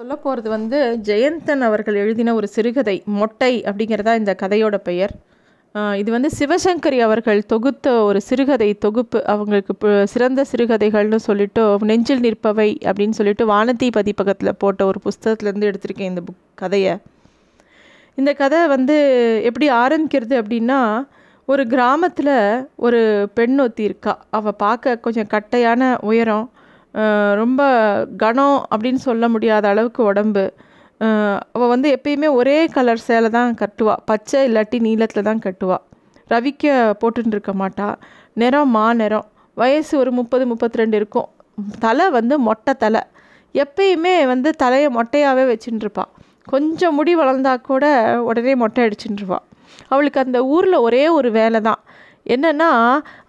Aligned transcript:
சொல்ல 0.00 0.14
போகிறது 0.16 0.48
வந்து 0.48 0.78
ஜெயந்தன் 1.06 1.62
அவர்கள் 1.66 1.96
எழுதின 2.02 2.34
ஒரு 2.34 2.48
சிறுகதை 2.52 2.94
மொட்டை 3.16 3.50
அப்படிங்கிறதா 3.68 4.12
இந்த 4.20 4.32
கதையோட 4.42 4.76
பெயர். 4.86 5.12
இது 6.00 6.10
வந்து 6.14 6.28
சிவசங்கரி 6.38 6.98
அவர்கள் 7.06 7.40
தொகுத்த 7.52 7.92
ஒரு 8.02 8.20
சிறுகதை 8.28 8.68
தொகுப்பு. 8.84 9.18
அவங்களுக்கு 9.32 9.90
சிறந்த 10.12 10.44
சிறுகதைகள்னு 10.52 11.18
சொல்லிட்டு 11.26 11.62
நெஞ்சில் 11.90 12.22
நிற்பவை 12.26 12.68
அப்படின்னு 12.90 13.16
சொல்லிட்டு 13.18 13.46
வானதி 13.52 13.88
பதிப்பகத்தில் 13.96 14.58
போட்ட 14.62 14.86
ஒரு 14.90 15.00
புஸ்தகத்துலேருந்து 15.06 15.68
எடுத்திருக்கேன் 15.70 16.10
இந்த 16.12 16.22
புக் 16.28 16.40
கதையை. 16.62 16.94
இந்த 18.20 18.32
கதை 18.40 18.60
வந்து 18.74 18.96
எப்படி 19.50 19.68
ஆரம்பிக்கிறது 19.82 20.36
அப்படின்னா 20.42 20.80
ஒரு 21.48 21.64
கிராமத்தில் 21.74 22.34
ஒரு 22.86 23.02
பெண் 23.34 23.58
ஒத்தி 23.66 23.84
இருக்கா. 23.90 24.14
அவள் 24.38 24.58
பார்க்க 24.64 24.96
கொஞ்சம் 25.06 25.30
கட்டையான 25.36 25.92
உயரம் 26.12 26.48
ரொம்ப 27.40 27.62
கனம் 28.22 28.58
அப்படின்னு 28.72 29.00
சொல்ல 29.08 29.24
முடியாத 29.34 29.64
அளவுக்கு 29.72 30.02
உடம்பு. 30.10 30.44
அவள் 31.54 31.72
வந்து 31.74 31.88
எப்பயுமே 31.96 32.28
ஒரே 32.40 32.56
கலர் 32.76 33.04
சேலை 33.08 33.28
தான் 33.36 33.52
கட்டுவா. 33.60 33.94
பச்சை 34.10 34.40
இல்லாட்டி 34.48 34.78
நீளத்தில் 34.86 35.28
தான் 35.28 35.42
கட்டுவா. 35.46 35.78
ரவிக்க 36.32 36.74
போட்டுன்னு 37.02 37.34
இருக்க 37.36 37.52
மாட்டா. 37.62 37.88
நிறம் 38.42 38.72
மா 38.76 38.86
நிறம். 39.02 39.28
வயசு 39.56 39.92
ஒரு 40.02 40.10
முப்பது 40.18 40.44
முப்பத்தி 40.50 40.80
ரெண்டு 40.80 40.96
இருக்கும். 41.00 41.28
தலை 41.84 42.06
வந்து 42.18 42.34
மொட்டை 42.48 42.74
தலை. 42.84 43.02
எப்பயுமே 43.54 44.14
வந்து 44.32 44.50
தலையை 44.62 44.88
மொட்டையாகவே 44.96 45.44
வச்சுட்டுருப்பாள் 45.52 46.10
கொஞ்சம் 46.52 46.94
முடி 46.98 47.12
வளர்ந்தா 47.20 47.52
கூட 47.70 47.84
உடனே 48.28 48.52
மொட்டை 48.62 48.84
அடிச்சுட்டுருவாள் 48.86 49.44
அவளுக்கு 49.92 50.22
அந்த 50.24 50.38
ஊரில் 50.54 50.76
ஒரே 50.86 51.02
ஒரு 51.16 51.28
வேலை 51.38 51.58
தான். 51.68 51.80
என்னென்னா 52.34 52.70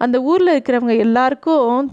அந்த 0.04 0.18
ஊரில் 0.32 0.54
இருக்கிறவங்க 0.56 0.96
எல்லாருக்கும் 1.06 1.90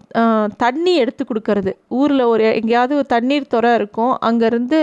தண்ணி 0.64 0.92
எடுத்து 1.02 1.22
கொடுக்கறது. 1.30 1.72
ஊரில் 2.00 2.24
ஒரு 2.32 2.44
எங்கேயாவது 2.58 2.94
ஒரு 3.00 3.08
தண்ணீர் 3.16 3.52
துறை 3.54 3.72
இருக்கும். 3.80 4.14
அங்கேருந்து 4.28 4.80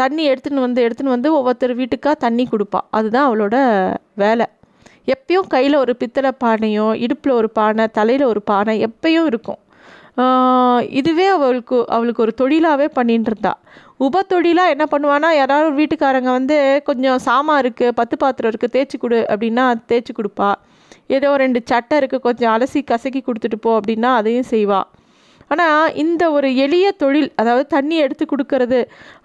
தண்ணி 0.00 0.22
எடுத்துன்னு 0.30 0.66
வந்து 0.66 0.80
எடுத்துன்னு 0.86 1.16
வந்து 1.16 1.30
ஒவ்வொருத்தர் 1.38 1.78
வீட்டுக்காக 1.80 2.16
தண்ணி 2.24 2.44
கொடுப்பா. 2.52 2.80
அதுதான் 2.98 3.28
அவளோட 3.28 3.56
வேலை. 4.22 4.46
எப்பயும் 5.14 5.48
கையில் 5.54 5.82
ஒரு 5.82 5.92
பித்தளை 6.00 6.32
பானையோ 6.42 6.86
இடுப்பில் 7.04 7.38
ஒரு 7.40 7.48
பானை 7.58 7.84
தலையில் 7.98 8.24
ஒரு 8.32 8.40
பானை 8.50 8.74
எப்பயும் 8.88 9.28
இருக்கும். 9.30 9.60
இதுவே 11.00 11.26
அவளுக்கு 11.36 11.78
அவளுக்கு 11.96 12.24
ஒரு 12.26 12.32
தொழிலாகவே 12.40 12.86
பண்ணிட்டு 12.98 13.30
இருந்தா. 13.30 13.52
உப 14.06 14.22
தொழிலாக 14.32 14.72
என்ன 14.74 14.84
பண்ணுவானா 14.92 15.28
யாராவது 15.40 15.70
வீட்டுக்காரங்க 15.80 16.30
வந்து 16.38 16.56
கொஞ்சம் 16.88 17.20
சாமான் 17.26 17.60
இருக்குது 17.64 17.96
பத்து 18.00 18.16
பாத்திரம் 18.22 18.50
இருக்குது 18.52 18.74
தேய்ச்சி 18.76 18.98
கொடு 19.02 19.20
அப்படின்னா 19.32 19.66
தேய்ச்சி 19.90 20.14
கொடுப்பா. 20.18 20.50
ஏதோ 21.16 21.30
ரெண்டு 21.44 21.60
சட்டை 21.70 21.96
இருக்குது 22.00 22.24
கொஞ்சம் 22.26 22.52
அலசி 22.54 22.80
கசக்கி 22.92 23.20
கொடுத்துட்டு 23.22 23.58
போ 23.66 23.72
அப்படின்னா 23.80 24.12
அதையும் 24.20 24.50
செய்வா. 24.54 24.80
ஆனால் 25.50 25.92
இந்த 26.02 26.22
ஒரு 26.36 26.48
எளிய 26.64 26.86
தொழில் 27.02 27.28
அதாவது 27.40 27.66
தண்ணி 27.74 27.96
எடுத்து 28.04 28.24
கொடுக்கறது 28.32 28.80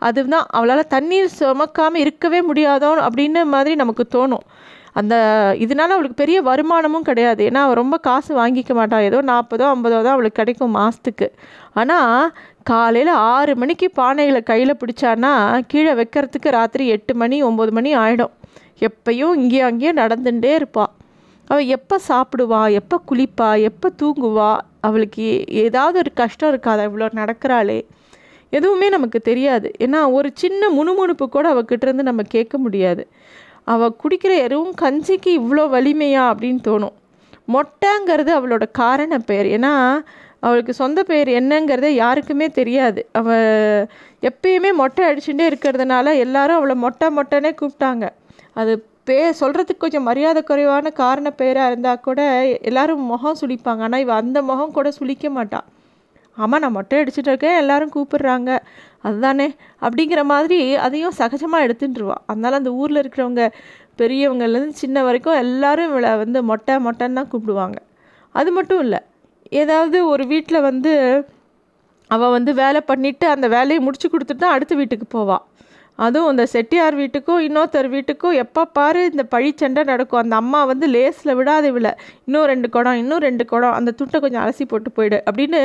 அதுதான் 0.08 0.46
அவளால் 0.58 0.92
தண்ணீர் 0.96 1.32
சுமக்காமல் 1.40 2.04
இருக்கவே 2.06 2.42
முடியாதோ 2.50 2.92
அப்படின்னு 3.08 3.44
மாதிரி 3.56 3.74
நமக்கு 3.84 4.04
தோணும். 4.16 4.46
அந்த 5.00 5.16
இதனால 5.64 5.96
அவளுக்கு 5.96 6.22
பெரிய 6.22 6.38
வருமானமும் 6.48 7.08
கிடையாது. 7.10 7.42
ஏன்னா 7.50 7.60
அவள் 7.66 7.80
ரொம்ப 7.82 7.98
காசு 8.08 8.32
வாங்கிக்க 8.40 8.72
மாட்டாள் 8.80 9.08
ஏதோ 9.10 9.20
நாற்பதோ 9.32 9.66
ஐம்பதோ 9.74 10.00
தான் 10.06 10.16
அவளுக்கு 10.16 10.40
கிடைக்கும் 10.42 10.76
மாதத்துக்கு 10.80 11.28
ஆனால் 11.82 12.32
காலையில் 12.72 13.14
ஆறு 13.34 13.54
மணிக்கு 13.62 13.88
பானைகளை 14.00 14.42
கையில் 14.52 14.80
பிடிச்சான்னா 14.82 15.34
கீழே 15.72 15.94
வைக்கிறதுக்கு 16.00 16.50
ராத்திரி 16.60 16.86
எட்டு 16.96 17.16
மணி 17.22 17.40
ஒம்பது 17.50 17.74
மணி 17.78 17.92
ஆகிடும் 18.04 18.34
எப்பயும் 18.88 19.38
இங்கேயும் 19.42 19.70
அங்கேயும் 19.70 20.02
நடந்துகிட்டே 20.04 20.52
இருப்பாள் 20.60 20.92
அவள் 21.52 21.72
எப்போ 21.76 21.96
சாப்பிடுவா 22.08 22.62
எப்போ 22.80 22.98
குளிப்பா 23.12 23.50
எப்போ 23.70 23.88
தூங்குவா 24.02 24.52
அவளுக்கு 24.82 25.26
ஏதாவது 25.64 25.98
ஒரு 25.98 26.12
கஷ்டம் 26.14 26.52
இருக்காதா? 26.54 26.84
இவ்வளோ 26.90 27.08
நடக்கிறாளே. 27.22 27.80
எதுவுமே 28.50 28.88
நமக்கு 28.90 29.20
தெரியாது. 29.22 29.68
ஏன்னா 29.80 30.00
ஒரு 30.12 30.30
சின்ன 30.34 30.70
முணுமுணுப்பு 30.70 31.26
கூட 31.30 31.48
அவகிட்டேருந்து 31.54 32.08
நம்ம 32.10 32.22
கேட்க 32.36 32.58
முடியாது. 32.58 33.04
அவள் 33.64 33.98
குடிக்கிற 34.04 34.34
எருவும் 34.46 34.74
கஞ்சிக்கு 34.82 35.32
இவ்வளோ 35.40 35.64
வலிமையா 35.76 36.24
அப்படின்னு 36.32 36.62
தோணும். 36.68 36.96
மொட்டைங்கிறது 37.56 38.32
அவளோட 38.38 38.66
காரண 38.72 39.20
பெயர். 39.20 39.46
ஏன்னா 39.58 39.74
அவளுக்கு 40.40 40.74
சொந்த 40.74 41.00
பெயர் 41.04 41.30
என்னங்கிறதே 41.40 41.92
யாருக்குமே 42.04 42.48
தெரியாது. 42.60 43.02
அவள் 43.12 43.88
எப்பயுமே 44.30 44.72
மொட்டை 44.74 45.04
அடிச்சுட்டே 45.10 45.46
இருக்கிறதுனால 45.52 46.16
எல்லாரும் 46.26 46.56
அவளை 46.56 46.76
மொட்டை 46.76 47.10
மொட்டைனே 47.18 47.52
கூப்பிட்டாங்க. 47.62 48.06
அது 48.54 48.74
பே 49.12 49.20
சொல்கிறதுக்கு 49.40 49.84
கொஞ்சம் 49.84 50.06
மரியாதை 50.10 50.42
குறைவான 50.44 50.90
காரண 51.00 51.28
பேராக 51.40 51.70
இருந்தால் 51.72 52.04
கூட 52.08 52.20
எல்லோரும் 52.70 53.02
முகம் 53.12 53.40
சுளிப்பாங்க. 53.42 53.82
ஆனால் 53.88 54.04
இவள் 54.04 54.20
அந்த 54.22 54.40
முகம் 54.50 54.76
கூட 54.78 54.90
சுழிக்க 55.00 55.30
மாட்டாள் 55.30 55.66
ஆமாம் 56.38 56.62
நான் 56.64 56.76
மொட்டை 56.76 57.00
அடிச்சுட்டு 57.02 57.32
இருக்கேன். 57.32 57.58
எல்லோரும் 57.62 57.92
கூப்பிடுறாங்க. 57.96 58.52
அதுதானே? 59.08 59.48
அப்படிங்கிற 59.86 60.22
மாதிரி 60.24 60.60
அதையும் 60.86 61.18
சகஜமாக 61.18 61.66
எடுத்துட்டுருவான் 61.68 62.24
அதனால 62.26 62.60
அந்த 62.62 62.72
ஊரில் 62.82 63.02
இருக்கிறவங்க 63.04 63.46
பெரியவங்கலேருந்து 64.02 64.80
சின்ன 64.84 65.04
வரைக்கும் 65.04 65.40
எல்லோரும் 65.44 65.90
இவளை 65.92 66.12
வந்து 66.24 66.42
மொட்டை 66.52 66.76
மொட்டைன்னு 66.86 67.20
தான் 67.20 67.32
கூப்பிடுவாங்க. 67.34 67.78
அது 68.36 68.52
மட்டும் 68.52 68.82
இல்லை. 68.86 69.02
ஏதாவது 69.62 69.98
ஒரு 70.14 70.26
வீட்டில் 70.26 70.66
வந்து 70.70 70.94
அவள் 72.12 72.36
வந்து 72.38 72.54
வேலை 72.54 72.82
பண்ணிவிட்டு 72.88 73.26
அந்த 73.36 73.48
வேலையை 73.58 73.82
முடிச்சு 73.88 74.08
கொடுத்துட்டு 74.10 74.44
தான் 74.46 74.56
அடுத்த 74.58 74.74
வீட்டுக்கு 74.76 75.08
போவாள் 75.18 75.44
அதுவும் 76.06 76.32
இந்த 76.34 76.44
செட்டியார் 76.54 76.96
வீட்டுக்கும் 77.02 77.42
இன்னொருத்தர் 77.48 77.90
வீட்டுக்கும் 77.96 78.36
எப்போ 78.44 78.62
பாரு 78.78 79.02
இந்த 79.12 79.24
பழிச்சண்டை 79.34 79.84
நடக்கும். 79.92 80.22
அந்த 80.24 80.36
அம்மா 80.44 80.62
வந்து 80.72 80.88
லேஸில் 80.96 81.38
விடாது 81.40 81.72
விழ 81.76 81.88
இன்னும் 82.28 82.48
ரெண்டு 82.52 82.70
குடம் 82.76 83.00
இன்னும் 83.02 83.24
ரெண்டு 83.28 83.46
குடம் 83.52 83.76
அந்த 83.80 83.94
துட்டை 84.00 84.20
கொஞ்சம் 84.24 84.44
அலசி 84.44 84.66
போட்டு 84.72 84.92
போயிடு 84.98 85.20
அப்படின்னு 85.30 85.62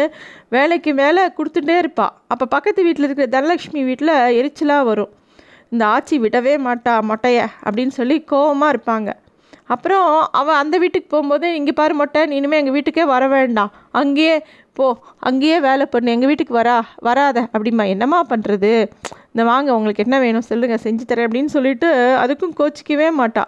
வேலைக்கு 0.57 0.93
மேலே 1.03 1.25
கொடுத்துட்டே 1.39 1.77
இருப்பாள் 1.83 2.15
அப்போ 2.35 2.47
பக்கத்து 2.57 2.87
வீட்டில் 2.89 3.09
இருக்கிற 3.09 3.29
தனலக்ஷ்மி 3.37 3.83
வீட்டில் 3.91 4.15
எரிச்சலாக 4.41 4.89
வரும். 4.91 5.13
இந்த 5.75 5.85
ஆச்சி 5.95 6.17
விடவே 6.25 6.57
மாட்டா 6.67 6.93
மொட்டைய 7.11 7.39
அப்படின்னு 7.67 7.95
சொல்லி 8.01 8.19
கோவமாக 8.33 8.75
இருப்பாங்க. 8.75 9.11
அப்புறம் 9.75 10.09
அவள் 10.41 10.61
அந்த 10.63 10.77
வீட்டுக்கு 10.83 11.09
போகும்போது 11.13 11.47
இங்கே 11.59 11.73
பாரு 11.79 11.95
மொட்டை 12.01 12.21
நீ 12.31 12.35
இனிமேல் 12.41 12.61
எங்கள் 12.63 12.77
வீட்டுக்கே 12.77 13.05
வர 13.15 13.25
வேண்டாம். 13.33 13.71
அங்கேயே 14.01 14.35
போ 14.79 14.87
அங்கேயே 15.29 15.57
வேலை 15.67 15.85
பண்ணு. 15.93 16.15
எங்கள் 16.15 16.31
வீட்டுக்கு 16.31 16.55
வரா 16.59 16.77
வராத. 17.07 17.39
அப்படிம்மா. 17.55 17.85
என்னம்மா 17.95 18.21
பண்ணுறது 18.33 18.73
இந்த 19.37 19.45
வாங்க 19.49 19.71
உங்களுக்கு 19.79 20.05
என்ன 20.05 20.17
வேணும் 20.23 20.47
சொல்லுங்கள் 20.51 20.81
செஞ்சு 20.85 21.05
தரேன் 21.09 21.27
அப்படின்னு 21.27 21.51
சொல்லிட்டு 21.55 21.89
அதுக்கும் 22.21 22.55
கோச்சிக்கவே 22.61 23.09
மாட்டா. 23.19 23.43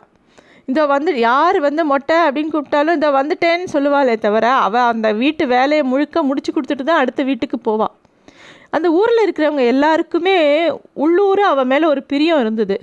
இந்த 0.70 0.80
வந்து 0.92 1.10
யார் 1.28 1.58
வந்து 1.66 1.82
மொட்டை 1.92 2.16
அப்படின்னு 2.24 2.52
கூப்பிட்டாலும் 2.54 2.96
இந்த 2.98 3.08
வந்துட்டேன்னு 3.16 3.68
சொல்லுவாளே 3.74 4.16
தவிர 4.24 4.46
அவள் 4.64 4.88
அந்த 4.92 5.08
வீட்டு 5.20 5.44
வேலையை 5.54 5.84
முழுக்க 5.92 6.22
முடிச்சு 6.30 6.52
கொடுத்துட்டு 6.56 6.86
தான் 6.90 7.00
அடுத்த 7.02 7.24
வீட்டுக்கு 7.28 7.58
போவாள் 7.68 7.94
அந்த 8.76 8.86
ஊரில் 8.98 9.24
இருக்கிறவங்க 9.26 9.64
எல்லாருக்குமே 9.74 10.36
உள்ளூர் 11.04 11.42
அவள் 11.52 11.70
மேலே 11.72 11.88
ஒரு 11.92 12.02
பிரியம் 12.12 12.42
இருந்தது. 12.44 12.78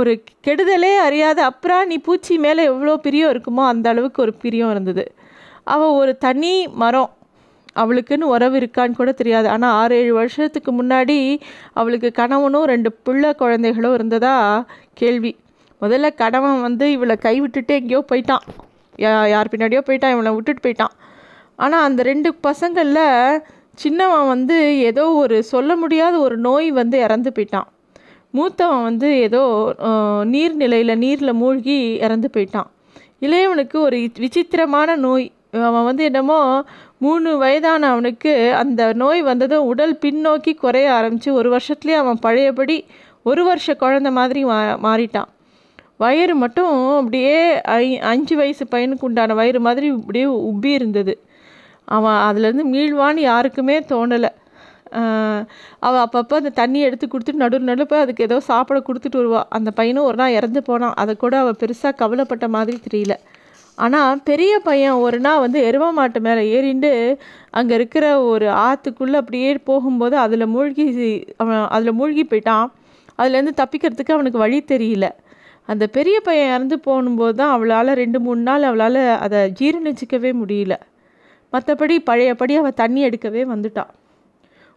ஒரு 0.00 0.14
கெடுதலே 0.46 0.94
அறியாத 1.06 1.40
அப்புறம் 1.50 1.86
நீ 1.92 1.98
பூச்சி 2.08 2.36
மேலே 2.46 2.64
எவ்வளோ 2.72 2.96
பிரியம் 3.06 3.32
இருக்குமோ 3.34 3.64
அந்த 3.72 3.88
அளவுக்கு 3.94 4.20
ஒரு 4.26 4.34
பிரியம் 4.42 4.72
இருந்தது. 4.74 5.06
அவள் 5.74 5.96
ஒரு 6.02 6.14
தனி 6.26 6.54
மரம் 6.82 7.12
அவளுக்குன்னு 7.82 8.32
உறவு 8.34 8.56
இருக்கான்னு 8.60 8.98
கூட 9.00 9.12
தெரியாது. 9.20 9.48
ஆனால் 9.54 9.74
ஆறு 9.80 9.96
ஏழு 10.02 10.12
வருஷத்துக்கு 10.20 10.72
முன்னாடி 10.80 11.18
அவளுக்கு 11.80 12.10
கணவனும் 12.20 12.66
ரெண்டு 12.72 12.90
பிள்ளை 13.06 13.30
குழந்தைகளும் 13.42 13.96
இருந்ததா 13.98 14.34
கேள்வி. 15.00 15.32
முதல்ல 15.82 16.06
கணவன் 16.22 16.60
வந்து 16.66 16.86
இவளை 16.96 17.16
கைவிட்டுட்டு 17.26 17.74
எங்கேயோ 17.80 18.00
போயிட்டான். 18.12 18.44
யா 19.04 19.12
யார் 19.34 19.52
பின்னாடியோ 19.52 19.82
போயிட்டான் 19.88 20.14
இவளை 20.16 20.30
விட்டுட்டு 20.36 20.64
போயிட்டான். 20.64 20.94
ஆனால் 21.64 21.86
அந்த 21.88 22.00
ரெண்டு 22.10 22.30
பசங்களில் 22.46 23.42
சின்னவன் 23.82 24.28
வந்து 24.34 24.56
ஏதோ 24.90 25.04
ஒரு 25.22 25.36
சொல்ல 25.52 25.72
முடியாத 25.82 26.14
ஒரு 26.26 26.36
நோய் 26.46 26.68
வந்து 26.78 26.96
இறந்து 27.06 27.30
போயிட்டான். 27.36 27.68
மூத்தவன் 28.36 28.86
வந்து 28.88 29.08
ஏதோ 29.26 29.42
நீர்நிலையில் 30.32 31.00
நீரில் 31.04 31.38
மூழ்கி 31.42 31.76
இறந்து 32.06 32.28
போயிட்டான். 32.34 32.68
இளையவனுக்கு 33.26 33.76
ஒரு 33.86 33.98
விசித்திரமான 34.24 34.96
நோய். 35.06 35.26
அவன் 35.52 35.86
வந்து 35.88 36.02
என்னமோ 36.08 36.38
மூணு 37.04 37.30
வயதான 37.36 37.88
அவனுக்கு 37.92 38.32
அந்த 38.60 38.82
நோய் 39.02 39.20
வந்ததும் 39.22 39.68
உடல் 39.72 39.94
பின்னோக்கி 40.04 40.52
குறைய 40.54 40.88
ஆரம்பித்து 40.98 41.30
ஒரு 41.40 41.48
வருஷத்துலேயே 41.56 41.98
அவன் 42.02 42.22
பழையபடி 42.26 42.76
ஒரு 43.30 43.42
வருஷ 43.48 43.74
குழந்த 43.80 44.10
மாதிரி 44.18 44.40
மா 44.50 44.58
மாறிட்டான். 44.86 45.30
வயிறு 46.02 46.34
மட்டும் 46.42 46.74
அப்படியே 46.98 47.38
ஐ 47.78 47.84
அஞ்சு 48.10 48.34
வயசு 48.40 48.64
பையனுக்கு 48.74 49.06
உண்டான 49.08 49.34
வயிறு 49.34 49.60
மாதிரி 49.60 49.86
அப்படியே 49.96 50.26
உப்பி 50.50 50.70
இருந்தது. 50.78 51.14
அவன் 51.96 52.18
அதுலேருந்து 52.28 52.66
மீள்வான்னு 52.74 53.22
யாருக்குமே 53.30 53.76
தோணலை. 53.92 54.30
அவள் 55.86 56.02
அப்பப்போ 56.04 56.34
அந்த 56.40 56.52
தண்ணி 56.60 56.80
எடுத்து 56.88 57.06
கொடுத்துட்டு 57.06 57.42
நடு 57.44 57.58
நடுப்பு 57.70 57.96
அதுக்கு 58.04 58.26
ஏதோ 58.28 58.36
சாப்பிட 58.50 58.78
கொடுத்துட்டு 58.86 59.20
வருவாள் 59.20 59.48
அந்த 59.58 59.70
பையனும் 59.78 60.08
ஒரு 60.10 60.18
நாள் 60.20 60.36
இறந்து 60.38 60.60
போனான். 60.68 60.96
அதை 61.02 61.12
கூட 61.24 61.34
அவள் 61.42 61.60
பெருசாக 61.62 61.98
கவலைப்பட்ட 62.02 62.46
மாதிரி 62.56 62.78
தெரியல. 62.86 63.16
ஆனால் 63.84 64.20
பெரிய 64.28 64.52
பையன் 64.68 65.00
ஒரு 65.06 65.18
நாள் 65.26 65.42
வந்து 65.44 65.58
எரும 65.68 65.90
மாட்டு 65.98 66.20
மேலே 66.26 66.42
ஏறிண்டு 66.56 66.90
அங்கே 67.58 67.74
இருக்கிற 67.78 68.04
ஒரு 68.30 68.46
ஆற்றுக்குள்ளே 68.66 69.18
அப்படியே 69.22 69.50
போகும்போது 69.70 70.16
அதில் 70.24 70.46
மூழ்கி 70.54 70.86
அவன் 71.42 71.62
அதில் 71.76 71.98
மூழ்கி 72.00 72.24
போயிட்டான். 72.24 72.66
அதுலேருந்து 73.18 73.54
தப்பிக்கிறதுக்கு 73.60 74.16
அவனுக்கு 74.16 74.44
வழி 74.44 74.58
தெரியல. 74.72 75.06
அந்த 75.68 75.84
பெரிய 75.96 76.16
பையன் 76.26 76.52
இறந்து 76.54 76.76
போகும்போது 76.86 77.34
தான் 77.40 77.54
அவளால் 77.56 77.98
ரெண்டு 78.02 78.18
மூணு 78.26 78.42
நாள் 78.48 78.68
அவளால் 78.70 79.00
அதை 79.24 79.40
ஜீரணிச்சிக்கவே 79.60 80.30
முடியல. 80.42 80.74
மற்றபடி 81.52 81.96
பழையபடி 82.10 82.54
அவள் 82.60 82.78
தண்ணி 82.82 83.00
எடுக்கவே 83.08 83.42
வந்துட்டான். 83.54 83.92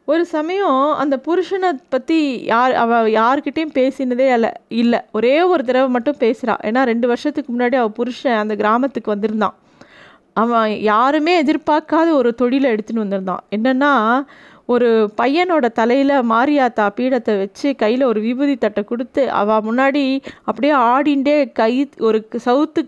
ஒரு 0.07 0.23
சமயம் 0.35 0.79
அந்த 1.01 1.15
புருஷனை 1.25 1.69
பற்றி 1.93 2.17
யார் 2.51 2.73
அவள் 2.83 3.09
யார்கிட்டேயும் 3.19 3.73
பேசினதே 3.79 4.27
இல்லை 4.35 4.51
இல்லை. 4.81 4.99
ஒரே 5.17 5.33
ஒரு 5.51 5.61
தடவை 5.67 5.89
மட்டும் 5.95 6.21
பேசுகிறா 6.23 6.55
ஏன்னா 6.67 6.81
ரெண்டு 6.91 7.07
வருஷத்துக்கு 7.11 7.49
முன்னாடி 7.55 7.75
அவள் 7.81 7.97
புருஷன் 7.99 8.39
அந்த 8.43 8.55
கிராமத்துக்கு 8.61 9.13
வந்திருந்தான். 9.13 9.55
அவன் 10.41 10.71
யாருமே 10.91 11.33
எதிர்பார்க்காத 11.43 12.07
ஒரு 12.19 12.29
தொழிலை 12.41 12.67
எடுத்துன்னு 12.73 13.03
வந்திருந்தான். 13.05 13.43
என்னென்னா 13.57 13.91
ஒரு 14.73 14.89
பையனோட 15.21 15.65
தலையில் 15.79 16.15
மாரியாத்தா 16.33 16.85
பீடத்தை 16.97 17.33
வச்சு 17.39 17.67
கையில் 17.75 18.09
ஒரு 18.11 18.19
விபூதி 18.27 18.55
தட்டை 18.57 18.83
கொடுத்து 18.83 19.23
அவள் 19.39 19.65
முன்னாடி 19.69 20.03
அப்படியே 20.43 20.73
ஆடிண்டே 20.91 21.37
கை 21.59 21.73
ஒரு 22.09 22.19
சவுத்து 22.47 22.83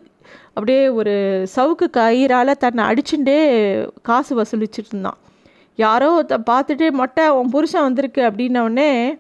அப்படியே 0.56 0.82
ஒரு 1.00 1.14
சவுக்கு 1.56 1.88
கயிறால் 2.00 2.62
தன்னை 2.64 2.84
அடிச்சுட்டே 2.90 3.38
காசு 4.10 4.34
வசூலிச்சுட்டு 4.42 4.92
இருந்தான். 4.94 5.20
யாரோ 5.76 6.08
ஒருத்த 6.18 6.38
பார்த்துட்டு 6.52 6.92
மொட்டை 6.92 7.30
உன் 7.30 7.50
புருஷன் 7.50 7.82
வந்திருக்கு 7.82 8.22
அப்படின்னோடனே 8.22 9.18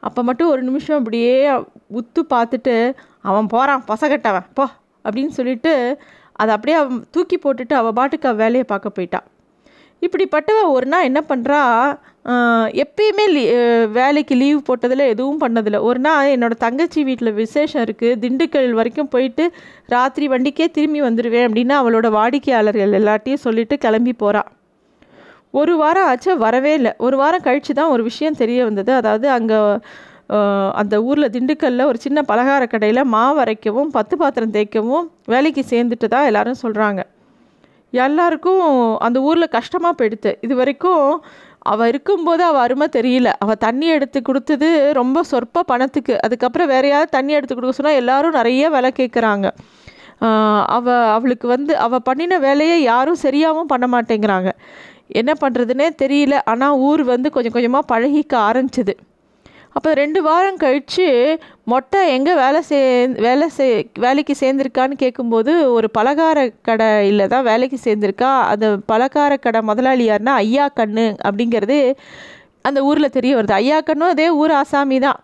அப்போ 0.00 0.22
மட்டும் 0.22 0.48
ஒரு 0.48 0.62
நிமிஷம் 0.62 0.98
அப்படியே 0.98 1.50
உத்து 1.92 2.20
பார்த்துட்டு 2.30 2.92
அவன் 3.20 3.46
போகிறான் 3.46 3.84
பசகட்டவன் 3.88 4.46
போ 4.54 4.66
அப்படின்னு 5.04 5.28
சொல்லிட்டு 5.28 5.98
அதை 6.32 6.54
அப்படியே 6.54 6.78
அவன் 6.78 7.06
தூக்கி 7.10 7.38
போட்டுட்டு 7.44 7.72
அவள் 7.72 7.92
பாட்டுக்கு 7.92 8.28
அவள் 8.28 8.38
வேலையை 8.38 8.64
பார்க்க 8.68 8.96
போயிட்டான் 8.98 9.26
இப்படிப்பட்டவ 10.02 10.70
ஒரு 10.70 10.86
நாள் 10.86 11.04
என்ன 11.04 11.24
பண்ணுறா 11.28 11.60
எப்பயுமே 12.72 13.24
லீ 13.28 13.42
வேலைக்கு 13.92 14.34
லீவ் 14.34 14.58
போட்டதில் 14.68 15.04
எதுவும் 15.06 15.40
பண்ணதில்லை. 15.40 15.80
ஒரு 15.80 15.98
நாள் 15.98 16.38
என்னோடய 16.38 16.54
தங்கச்சி 16.54 17.04
வீட்டில் 17.04 17.32
விசேஷம் 17.32 17.82
இருக்குது 17.82 18.18
திண்டுக்கல் 18.20 18.70
வரைக்கும் 18.70 19.08
போயிட்டு 19.08 19.52
ராத்திரி 19.86 20.28
வண்டிக்கே 20.28 20.70
திரும்பி 20.70 21.02
வந்துடுவேன் 21.02 21.46
அப்படின்னு 21.48 21.76
அவளோட 21.80 22.10
வாடிக்கையாளர்கள் 22.10 22.92
எல்லாத்தையும் 22.92 23.44
சொல்லிவிட்டு 23.46 23.78
கிளம்பி 23.78 24.12
போகிறான் 24.12 24.50
ஒரு 25.54 25.72
வாரம் 25.82 26.06
ஆச்சு 26.10 26.30
வரவே 26.44 26.72
இல்லை. 26.78 26.92
ஒரு 27.06 27.16
வாரம் 27.22 27.44
கழித்து 27.46 27.72
தான் 27.80 27.92
ஒரு 27.94 28.02
விஷயம் 28.10 28.38
தெரிய 28.42 28.60
வந்தது. 28.68 28.92
அதாவது 29.00 29.26
அங்கே 29.36 29.58
அந்த 30.80 30.94
ஊரில் 31.08 31.32
திண்டுக்கல்லில் 31.34 31.88
ஒரு 31.90 31.98
சின்ன 32.06 32.22
பலகார 32.30 32.62
கடையில் 32.72 33.08
மாவு 33.12 33.38
அரைக்கவும் 33.44 33.92
பத்து 33.94 34.14
பாத்திரம் 34.22 34.52
தேய்க்கவும் 34.56 35.06
வேலைக்கு 35.32 35.62
சேர்ந்துட்டு 35.70 36.08
தான் 36.14 36.26
எல்லோரும் 36.30 36.62
சொல்கிறாங்க 36.64 37.02
எல்லாருக்கும் 37.92 38.64
அந்த 39.06 39.18
ஊரில் 39.28 39.54
கஷ்டமாக 39.58 39.94
போயிடுத்து. 39.98 40.30
இது 40.46 40.54
வரைக்கும் 40.60 41.04
அவள் 41.72 41.90
இருக்கும்போது 41.92 42.42
அவள் 42.48 42.64
அருமை 42.64 42.86
தெரியல. 42.96 43.28
அவள் 43.44 43.62
தண்ணி 43.64 43.86
எடுத்து 43.94 44.18
கொடுத்தது 44.28 44.68
ரொம்ப 45.00 45.22
சொற்ப 45.30 45.62
பணத்துக்கு. 45.70 46.14
அதுக்கப்புறம் 46.26 46.70
வேற 46.74 46.84
யாராவது 46.90 47.14
தண்ணி 47.16 47.32
எடுத்து 47.38 47.54
கொடுக்க 47.54 47.74
சொன்னால் 47.78 47.98
எல்லோரும் 48.00 48.36
நிறைய 48.40 48.68
விலை 48.74 48.90
கேட்குறாங்க 49.00 49.48
அவள் 50.76 51.08
அவளுக்கு 51.16 51.46
வந்து 51.54 51.72
அவள் 51.86 52.06
பண்ணின 52.06 52.38
வேலையை 52.46 52.78
யாரும் 52.90 53.20
சரியாகவும் 53.24 53.72
பண்ண 53.72 53.86
மாட்டேங்கிறாங்க. 53.94 54.50
என்ன 55.20 55.32
பண்ணுறதுனே 55.40 55.88
தெரியல. 56.02 56.38
ஆனால் 56.44 56.78
ஊர் 56.88 57.02
வந்து 57.04 57.30
கொஞ்சம் 57.30 57.52
கொஞ்சமாக 57.52 57.88
பழகிக்க 57.92 58.36
ஆரம்பிச்சிது. 58.48 58.94
அப்போ 59.76 59.90
ரெண்டு 59.94 60.20
வாரம் 60.22 60.56
கழித்து 60.62 61.06
மொட்டை 61.72 62.00
எங்கே 62.14 62.32
வேலை 62.34 62.60
சே 62.68 62.78
வேலை 63.26 63.46
சே 63.56 63.66
வேலைக்கு 64.04 64.34
சேர்ந்துருக்கான்னு 64.40 64.96
கேட்கும்போது 65.02 65.52
ஒரு 65.72 65.88
பலகார 65.98 66.38
கடையில் 66.68 67.30
தான் 67.34 67.46
வேலைக்கு 67.50 67.78
சேர்ந்துருக்கா. 67.84 68.30
அந்த 68.52 68.68
பலகார 68.92 69.36
கடை 69.46 69.62
முதலாளி 69.62 70.10
யாருன்னா 70.10 70.34
ஐயா 70.44 70.66
கண்ணு 70.80 71.06
அப்படிங்கிறது 71.28 71.78
அந்த 72.68 72.82
ஊரில் 72.82 73.14
தெரிய 73.16 73.34
வருது. 73.36 73.54
ஐயா 73.62 73.80
கண்ணும் 73.80 74.12
அதே 74.14 74.28
ஊர் 74.30 74.54
ஆசாமி 74.60 74.98
தான். 74.98 75.20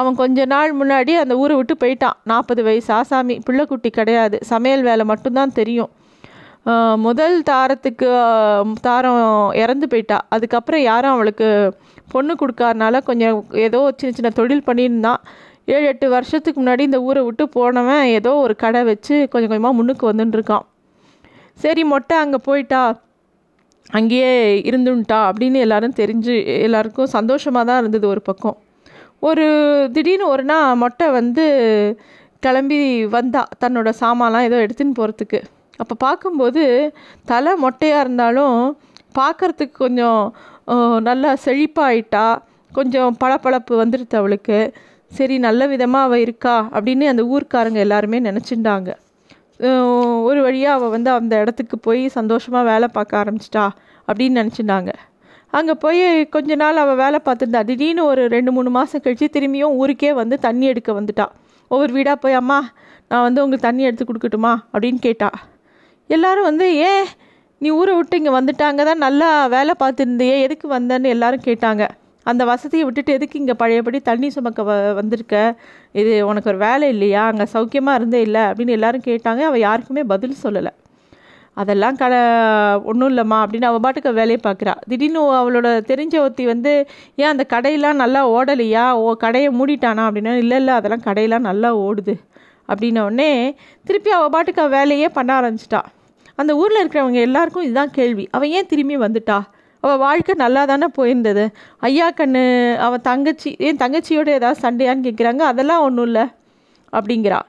அவன் 0.00 0.14
கொஞ்ச 0.14 0.44
நாள் 0.44 0.70
முன்னாடி 0.80 1.12
அந்த 1.22 1.34
ஊரை 1.36 1.54
விட்டு 1.56 1.74
போயிட்டான். 1.82 2.16
நாற்பது 2.24 2.62
வயசு 2.62 2.92
ஆசாமி. 2.94 3.34
பிள்ளைக்குட்டி 3.46 3.90
கிடையாது. 3.90 4.38
சமையல் 4.52 4.82
வேலை 4.82 5.04
மட்டும்தான் 5.04 5.52
தெரியும். 5.60 5.90
முதல் 7.06 7.36
தாரத்துக்கு 7.50 8.08
தாரம் 8.80 9.22
இறந்து 9.62 9.86
போயிட்டா. 9.88 10.18
அதுக்கப்புறம் 10.34 10.82
யாரும் 10.82 11.14
அவளுக்கு 11.14 11.48
பொண்ணு 12.12 12.32
கொடுக்காதனால 12.40 13.00
கொஞ்சம் 13.08 13.36
ஏதோ 13.66 13.80
சின்ன 14.00 14.14
சின்ன 14.18 14.30
தொழில் 14.30 14.66
பண்ணியிருந்தான் 14.66 15.20
ஏழு 15.74 15.86
எட்டு 15.86 16.06
வருஷத்துக்கு 16.08 16.58
முன்னாடி 16.62 16.80
இந்த 16.80 16.98
ஊரை 17.02 17.22
விட்டு 17.22 17.44
போனவன் 17.48 18.04
ஏதோ 18.18 18.30
ஒரு 18.44 18.54
கடை 18.56 18.80
வச்சு 18.84 19.14
கொஞ்சம் 19.32 19.50
கொஞ்சமாக 19.50 19.76
முன்னுக்கு 19.78 20.04
வந்துட்டுருக்கான் 20.10 20.66
சரி 21.62 21.82
மொட்டை 21.84 22.16
அங்கே 22.16 22.38
போயிட்டா. 22.44 22.82
அங்கேயே 23.90 24.32
இருந்துட்டா 24.70 25.18
அப்படின்னு 25.28 25.58
எல்லாரும் 25.66 25.98
தெரிஞ்சு 26.00 26.34
எல்லாருக்கும் 26.66 27.14
சந்தோஷமாக 27.16 27.66
தான் 27.70 27.80
இருந்தது 27.82 28.06
ஒரு 28.08 28.22
பக்கம். 28.22 28.56
ஒரு 29.28 29.46
திடீர்னு 29.92 30.26
ஒரு 30.26 30.44
நாள் 30.44 30.78
மொட்டை 30.82 31.08
வந்து 31.10 31.44
கிளம்பி 32.40 32.78
வந்தா 33.16 33.42
தன்னோட 33.64 33.90
சாமான்லாம் 34.00 34.46
ஏதோ 34.48 34.58
எடுத்துன்னு 34.66 34.98
போகிறதுக்கு 35.00 35.40
அப்போ 35.80 35.94
பார்க்கும்போது 36.06 36.64
தலை 37.30 37.52
மொட்டையாக 37.64 38.02
இருந்தாலும் 38.04 38.58
பார்க்குறதுக்கு 39.18 39.76
கொஞ்சம் 39.84 40.22
நல்லா 41.08 41.30
செழிப்பாயிட்டா 41.44 42.26
கொஞ்சம் 42.72 43.16
பளபளப்பு 43.22 43.72
வந்துடுது 43.82 44.16
அவளுக்கு. 44.20 44.58
சரி 45.16 45.36
நல்ல 45.46 45.62
விதமாக 45.72 46.06
அவள் 46.08 46.22
இருக்கா 46.24 46.56
அப்படின்னு 46.74 47.06
அந்த 47.12 47.22
ஊர்க்காரங்க 47.32 47.80
எல்லாருமே 47.86 48.18
நினச்சிண்டாங்க 48.28 48.90
ஒரு 50.28 50.40
வழியாக 50.46 50.76
அவள் 50.78 50.92
வந்து 50.94 51.10
அந்த 51.16 51.34
இடத்துக்கு 51.42 51.76
போய் 51.86 52.02
சந்தோஷமாக 52.16 52.68
வேலை 52.70 52.86
பார்க்க 52.96 53.20
ஆரம்பிச்சிட்டா 53.22 53.64
அப்படின்னு 54.08 54.40
நினச்சிட்டாங்க. 54.42 54.90
அங்கே 55.58 55.74
போய் 55.84 56.02
கொஞ்ச 56.34 56.54
நாள் 56.62 56.82
அவள் 56.82 57.00
வேலை 57.02 57.18
பார்த்துருந்தா 57.26 57.60
திடீர்னு 57.70 58.02
ஒரு 58.12 58.22
ரெண்டு 58.34 58.50
மூணு 58.56 58.70
மாதம் 58.76 59.02
கழித்து 59.04 59.28
திரும்பியும் 59.36 59.76
ஊருக்கே 59.80 60.10
வந்து 60.20 60.36
தண்ணி 60.46 60.66
எடுக்க 60.72 60.90
வந்துட்டா. 61.00 61.26
ஒவ்வொரு 61.70 61.92
வீடாக 61.96 62.18
போய் 62.24 62.40
அம்மா 62.40 62.58
நான் 63.10 63.26
வந்து 63.28 63.42
உங்களுக்கு 63.44 63.68
தண்ணி 63.68 63.82
எடுத்து 63.88 64.06
கொடுக்கட்டுமா? 64.10 64.52
அப்படின்னு 64.72 65.00
கேட்டா. 65.08 65.30
எல்லாரும் 66.10 66.48
வந்து 66.50 66.66
ஏன் 66.90 67.06
நீ 67.60 67.68
ஊரை 67.80 67.92
விட்டு 67.96 68.18
இங்கே 68.20 68.32
வந்துட்டாங்க 68.38 68.82
தான் 68.88 69.02
நல்லா 69.06 69.28
வேலை 69.54 69.74
பார்த்துருந்தியே 69.82 70.36
எதுக்கு 70.46 70.66
வந்தேன்னு 70.76 71.12
எல்லாரும் 71.16 71.44
கேட்டாங்க. 71.48 71.82
அந்த 72.26 72.42
வசதியை 72.50 72.84
விட்டுட்டு 72.86 73.14
எதுக்கு 73.16 73.36
இங்கே 73.40 73.54
பழையபடி 73.60 73.98
தண்ணி 74.08 74.28
சுமக்க 74.36 74.62
வ 74.68 74.72
வந்திருக்க? 74.98 75.36
இது 76.00 76.12
உனக்கு 76.30 76.50
ஒரு 76.52 76.60
வேலை 76.66 76.86
இல்லையா? 76.94 77.22
அங்கே 77.32 77.46
சௌக்கியமாக 77.54 77.98
இருந்தே 77.98 78.20
இல்லை. 78.26 78.42
அப்படின்னு 78.50 78.76
எல்லாரும் 78.78 79.06
கேட்டாங்க. 79.08 79.42
அவள் 79.50 79.64
யாருக்குமே 79.66 80.02
பதில் 80.12 80.42
சொல்லலை. 80.44 80.72
அதெல்லாம் 81.62 81.96
க 82.00 82.04
ஒன்றும் 82.90 83.10
இல்லைம்மா 83.12 83.38
அப்படின்னு 83.44 83.68
அவள் 83.70 83.82
பாட்டுக்கு 83.86 84.12
வேலையை 84.20 84.40
பார்க்குறா. 84.46 84.74
திடீர்னு 84.90 85.22
அவளோட 85.40 85.68
தெரிஞ்ச 85.90 86.14
ஒருத்தி 86.24 86.44
வந்து 86.52 86.72
ஏன் 87.22 87.32
அந்த 87.32 87.44
கடையெல்லாம் 87.54 88.00
நல்லா 88.04 88.22
ஓடலையா? 88.36 88.84
ஓ 89.02 89.14
கடையை 89.24 89.50
மூடிட்டானா? 89.60 90.04
அப்படின்னா 90.08 90.34
இல்லை 90.44 90.58
இல்லை 90.62 90.74
அதெல்லாம் 90.80 91.06
கடையெல்லாம் 91.08 91.48
நல்லா 91.50 91.70
ஓடுது. 91.86 92.14
அப்படின்ன 92.68 93.00
உடனே 93.00 93.56
திருப்பி 93.84 94.10
அவள் 94.10 94.30
பாட்டுக்கு 94.30 94.62
அவள் 94.62 94.76
வேலையே 94.78 95.08
பண்ண 95.08 95.40
ஆரம்பிச்சிட்டா. 95.40 95.80
அந்த 96.34 96.56
ஊரில் 96.56 96.82
இருக்கிறவங்க 96.82 97.20
எல்லாருக்கும் 97.20 97.62
இதுதான் 97.62 97.90
கேள்வி. 97.90 98.28
அவள் 98.30 98.48
ஏன் 98.48 98.66
திரும்பி 98.66 98.96
வந்துட்டா? 98.96 99.38
அவள் 99.80 99.98
வாழ்க்கை 99.98 100.34
நல்லா 100.34 100.64
தானே 100.64 100.86
போயிருந்தது? 100.98 101.44
ஐயா 101.78 102.10
கண்ணு 102.10 102.42
அவள் 102.76 103.00
தங்கச்சி 103.00 103.56
ஏன் 103.58 103.76
தங்கச்சியோட 103.76 104.28
ஏதாவது 104.38 104.60
சண்டையான்னு 104.64 105.06
கேட்குறாங்க 105.08 105.38
அதெல்லாம் 105.38 105.82
ஒன்றும் 105.82 106.04
இல்லை 106.04 106.24
அப்படிங்கிறா. 106.92 107.40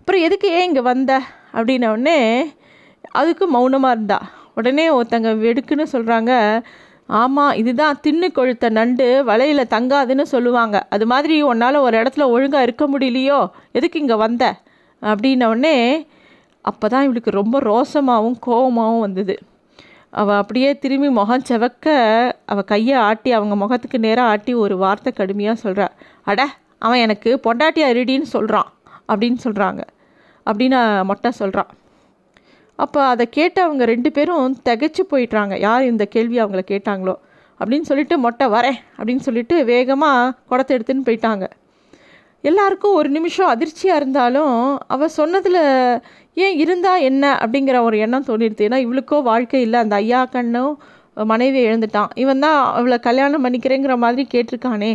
அப்புறம் 0.00 0.20
எதுக்கு 0.20 0.48
ஏன் 0.48 0.64
இங்கே 0.64 0.80
வந்த? 0.80 1.20
அப்படின்ன 1.54 1.88
உடனே 1.88 2.18
அதுக்கு 3.10 3.46
மௌனமாக 3.46 3.94
இருந்தா. 3.94 4.18
உடனே 4.54 4.88
ஒருத்தங்க 4.88 5.30
வெடுக்குன்னு 5.44 5.86
சொல்கிறாங்க 5.92 6.62
ஆமாம் 7.08 7.56
இதுதான் 7.60 7.98
தின்னு 8.04 8.28
கொழுத்த 8.38 8.68
நண்டு 8.70 9.06
வலையில் 9.30 9.70
தங்காதுன்னு 9.74 10.24
சொல்லுவாங்க. 10.34 10.76
அது 10.90 11.04
மாதிரி 11.06 11.34
உன்னால் 11.42 11.84
ஒரு 11.86 11.94
இடத்துல 12.00 12.24
ஒழுங்காக 12.34 12.66
இருக்க 12.66 12.84
முடியலையோ? 12.92 13.40
எதுக்கு 13.72 14.00
இங்கே 14.00 14.16
வந்த? 14.24 14.44
அப்படின்னோடனே 15.02 15.76
அப்போ 16.64 16.86
தான் 16.88 17.04
இவளுக்கு 17.06 17.30
ரொம்ப 17.40 17.56
ரோசமாகவும் 17.70 18.38
கோபமாகவும் 18.46 19.04
வந்தது. 19.06 19.34
அவள் 20.12 20.40
அப்படியே 20.42 20.70
திரும்பி 20.78 21.08
முகம் 21.18 21.46
செவக்க 21.48 21.86
அவள் 22.46 22.68
கையை 22.72 22.96
ஆட்டி 23.08 23.30
அவங்க 23.32 23.54
முகத்துக்கு 23.54 23.98
நேராக 23.98 24.30
ஆட்டி 24.32 24.52
ஒரு 24.64 24.74
வார்த்தை 24.76 25.10
கடுமையாக 25.12 25.62
சொல்கிறா 25.64 25.86
அட 26.22 26.40
அவன் 26.78 27.02
எனக்கு 27.06 27.30
பொண்டாட்டி 27.46 27.82
அரிடின்னு 27.90 28.28
சொல்கிறான் 28.36 28.70
அப்படின்னு 29.08 29.38
சொல்கிறாங்க 29.46 29.82
அப்படின்னு 30.46 30.78
மொட்டை 31.10 31.30
சொல்கிறான் 31.40 31.70
அப்போ 32.76 33.00
அதை 33.12 33.24
கேட்டு 33.30 33.60
அவங்க 33.62 33.84
ரெண்டு 33.84 34.12
பேரும் 34.12 34.56
திகைச்சு 34.68 35.02
போயிட்டுறாங்க 35.10 35.54
யார் 35.58 35.84
இந்த 35.84 36.04
கேள்வி 36.14 36.38
அவங்கள 36.42 36.62
கேட்டாங்களோ? 36.72 37.14
அப்படின்னு 37.60 37.86
சொல்லிட்டு 37.90 38.18
மொட்டை 38.18 38.46
வரேன் 38.46 38.78
அப்படின்னு 38.98 39.24
சொல்லிட்டு 39.26 39.64
வேகமாக 39.64 40.34
குடத்தை 40.48 40.72
எடுத்துன்னு 40.76 41.06
போயிட்டாங்க. 41.06 41.44
எல்லாருக்கும் 42.42 42.94
ஒரு 42.94 43.08
நிமிஷம் 43.08 43.46
அதிர்ச்சியாக 43.46 44.00
இருந்தாலும் 44.00 44.78
அவள் 44.86 45.16
சொன்னதில் 45.18 45.62
ஏன் 46.34 46.58
இருந்தால் 46.58 47.00
என்ன 47.00 47.24
அப்படிங்கிற 47.42 47.76
ஒரு 47.82 47.98
எண்ணம் 47.98 48.26
தோணிடுது. 48.26 48.64
ஏன்னா 48.68 48.78
இவளுக்கோ 48.86 49.18
வாழ்க்கை 49.22 49.60
இல்லை. 49.60 49.78
அந்த 49.80 49.96
ஐயா 49.96 50.20
கண்ணும் 50.24 50.74
மனைவி 51.32 51.60
எழுந்துட்டான் 51.66 52.10
இவன் 52.14 52.38
தான் 52.38 52.58
அவளை 52.78 52.98
கல்யாணம் 52.98 53.44
பண்ணிக்கிறேங்கிற 53.44 53.94
மாதிரி 53.96 54.24
கேட்டிருக்கானே. 54.34 54.92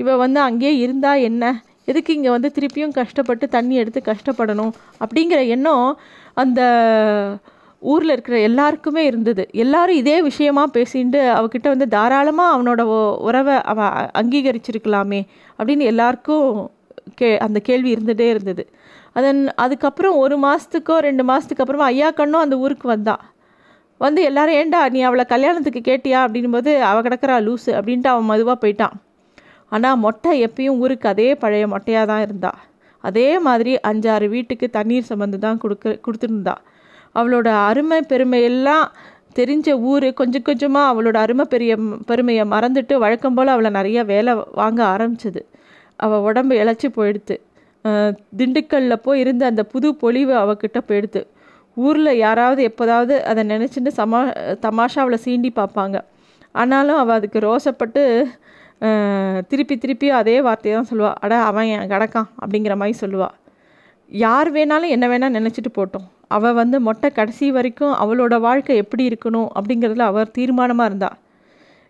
இவள் 0.00 0.16
வந்து 0.16 0.40
அங்கேயே 0.40 0.74
இருந்தால் 0.76 1.24
என்ன? 1.30 1.44
எதுக்கு 1.88 2.10
இங்கே 2.16 2.30
வந்து 2.36 2.50
திருப்பியும் 2.56 2.94
கஷ்டப்பட்டு 3.00 3.46
தண்ணி 3.56 3.74
எடுத்து 3.82 4.00
கஷ்டப்படணும் 4.10 4.72
அப்படிங்கிற 5.04 5.40
எண்ணம் 5.56 5.88
அந்த 6.42 6.60
ஊரில் 7.82 8.12
இருக்கிற 8.14 8.36
எல்லாருக்குமே 8.48 9.02
இருந்தது. 9.08 9.42
எல்லாரும் 9.64 9.98
இதே 10.02 10.14
விஷயமா 10.28 10.62
பேசிட்டு 10.76 11.20
அவகிட்ட 11.38 11.66
வந்து 11.74 11.88
தாராளமாக 11.96 12.54
அவனோட 12.54 12.82
உறவை 13.28 13.56
அவ 13.72 13.88
அங்கீகரிச்சிருக்கலாமே 14.20 15.20
அப்படின்னு 15.58 15.84
எல்லாருக்கும் 15.92 16.48
கே 17.20 17.28
அந்த 17.46 17.58
கேள்வி 17.68 17.90
இருந்துகிட்டே 17.94 18.28
இருந்தது. 18.34 18.64
அதன் 19.18 19.40
அதுக்கப்புறம் 19.64 20.16
ஒரு 20.22 20.36
மாதத்துக்கோ 20.46 20.96
ரெண்டு 21.08 21.24
மாதத்துக்கு 21.30 21.64
அப்புறமா 21.64 21.88
ஐயா 21.92 22.08
கண்ணும் 22.20 22.44
அந்த 22.44 22.56
ஊருக்கு 22.64 22.86
வந்தான் 22.94 23.22
வந்து 24.00 24.20
எல்லாரும் 24.28 24.58
ஏண்டா 24.60 24.80
நீ 24.94 25.00
அவளை 25.08 25.24
கல்யாணத்துக்கு 25.32 25.80
கேட்டியா? 25.90 26.20
அப்படின்போது 26.26 26.70
அவள் 26.90 27.04
கிடக்கிறா 27.06 27.36
லூஸு 27.46 27.70
அப்படின்ட்டு 27.78 28.10
அவன் 28.12 28.30
மதுவாக 28.32 28.56
போயிட்டான். 28.62 28.94
ஆனால் 29.74 29.98
மொட்டை 30.04 30.32
எப்பயும் 30.46 30.78
ஊருக்கு 30.84 31.08
அதே 31.12 31.28
பழைய 31.42 31.64
மொட்டையாக 31.74 32.06
தான் 32.12 32.22
இருந்தா. 32.26 32.52
அதே 33.04 33.28
மாதிரி 33.46 33.72
அஞ்சாறு 33.90 34.26
வீட்டுக்கு 34.34 34.66
தண்ணீர் 34.76 35.08
சம்மந்து 35.10 35.38
தான் 35.46 35.60
கொடுக்க 35.62 35.96
கொடுத்துருந்தா. 36.06 36.54
அவளோட 37.18 37.48
அருமை 37.68 37.98
பெருமை 38.12 38.40
எல்லாம் 38.50 38.86
தெரிஞ்ச 39.38 39.68
ஊர் 39.90 40.06
கொஞ்சம் 40.20 40.46
கொஞ்சமாக 40.48 40.90
அவளோட 40.92 41.16
அருமை 41.24 41.44
பெரிய 41.54 41.72
பெருமையை 42.10 42.44
மறந்துட்டு 42.54 42.94
வழக்கம் 43.04 43.36
போல் 43.36 43.54
அவளை 43.54 43.70
நிறைய 43.78 43.98
வேலை 44.12 44.32
வாங்க 44.60 44.80
ஆரம்பிச்சது. 44.94 45.40
அவள் 46.04 46.24
உடம்பு 46.28 46.54
இழைச்சி 46.62 46.88
போயிடுத்து. 46.98 47.36
திண்டுக்கல்லில் 48.38 49.02
போய் 49.06 49.22
இருந்த 49.24 49.44
அந்த 49.52 49.62
புது 49.72 49.88
பொலிவு 50.02 50.34
அவகிட்ட 50.42 50.78
போயிடுது 50.88 51.22
ஊரில் 51.76 52.12
யாராவது 52.24 52.60
எப்போதாவது 52.70 53.14
அதை 53.30 53.42
நினச்சிட்டு 53.52 53.90
சமா 53.98 54.20
தமாஷா 54.64 55.00
அவளை 55.04 55.18
சீண்டி 55.24 55.50
பார்ப்பாங்க. 55.60 55.96
ஆனாலும் 56.62 56.98
அவள் 57.02 57.16
அதுக்கு 57.18 57.38
ரோசப்பட்டு 57.46 58.02
திருப்பி 59.50 59.74
திருப்பி 59.82 60.08
அதே 60.20 60.36
வார்த்தையை 60.46 60.74
தான் 60.76 60.90
சொல்லுவாள் 60.90 61.18
அட 61.24 61.34
அவன் 61.50 61.70
கிடக்கான் 61.92 62.28
அப்படிங்கிற 62.42 62.74
மாதிரி 62.80 62.96
சொல்லுவாள் 63.02 63.34
யார் 64.10 64.48
வேணாலும் 64.56 64.94
என்ன 64.94 65.06
வேணால் 65.12 65.36
நினச்சிட்டு 65.38 65.70
போட்டோம். 65.78 66.06
அவள் 66.36 66.58
வந்து 66.60 66.76
மொட்டை 66.86 67.08
கடைசி 67.18 67.46
வரைக்கும் 67.56 67.94
அவளோட 68.02 68.34
வாழ்க்கை 68.46 68.74
எப்படி 68.82 69.04
இருக்கணும் 69.10 69.48
அப்படிங்கிறதுல 69.58 70.06
அவர் 70.12 70.34
தீர்மானமாக 70.38 70.88
இருந்தாள் 70.90 71.16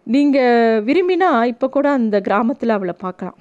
நீங்கள் 0.07 0.83
விரும்பினா 0.89 1.31
இப்போ 1.53 1.67
கூட 1.77 1.87
அந்த 1.99 2.17
கிராமத்தில் 2.29 2.77
அவளை 2.77 2.95
பார்க்கலாம். 3.05 3.39